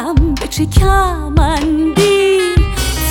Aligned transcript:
بالم 0.00 0.34
به 0.34 0.46
چه 0.48 0.66
کمندی؟ 0.66 2.40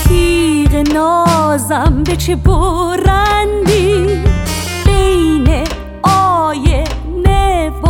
تیغ 0.07 0.75
نازم 0.93 2.04
به 2.04 2.15
چه 2.15 2.36
برندی؟ 2.36 4.20
بین 4.86 5.67
آینه 6.04 7.70
و 7.70 7.88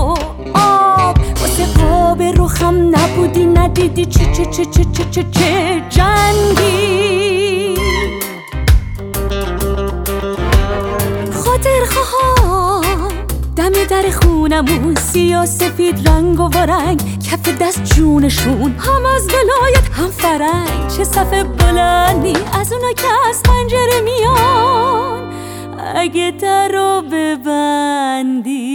آب. 0.54 1.18
واسه 1.42 1.66
قاب 1.78 2.22
روخم 2.22 2.96
نبودی 2.96 3.46
ندیدی 3.46 4.06
چه 4.06 4.26
چه 4.26 4.46
چه 4.46 4.66
چه 4.66 4.86
چه 4.86 5.06
چه, 5.12 5.26
چه 5.32 5.82
جنگی؟ 5.90 7.76
خاطر 11.44 11.80
خواهم 11.92 13.08
دم 13.56 13.72
در 13.90 14.10
خونمون 14.22 14.96
سیاه 14.96 15.46
سفید 15.46 16.10
رنگ 16.10 16.40
و 16.40 16.44
ورنگ. 16.44 17.19
کف 17.32 17.62
دست 17.62 17.84
جونشون. 17.84 18.76
هم 18.80 19.06
از 19.16 19.28
ولایت 19.28 19.90
هم 19.94 20.12
فرنگ. 20.12 20.88
چه 20.98 21.04
صفه 21.04 21.44
بلندی 21.44 22.34
از 22.60 22.74
اونا 22.74 22.94
که 22.94 23.08
از 23.30 23.44
پنجره 23.44 24.02
میان. 24.04 25.34
اگه 25.96 26.34
در 26.42 26.68
رو 26.68 27.02
ببندی. 27.12 28.70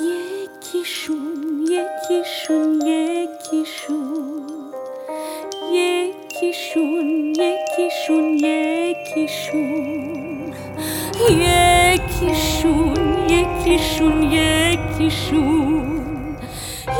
یکیشون 0.00 1.66
یکیشون 1.70 2.80
یکیشون. 2.86 4.46
یکیشون 5.72 7.34
یکیشون 7.36 8.24
یکیشون. 8.38 9.92
یکیشون 11.92 12.96
یکیشون 13.28 14.22
یکیشون 14.22 15.82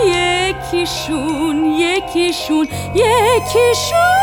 یکیشون 0.06 1.64
یکیشون 1.64 2.68
یکیشون. 2.94 4.21